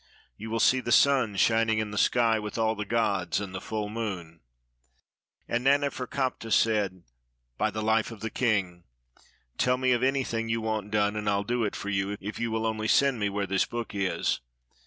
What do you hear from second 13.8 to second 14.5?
is."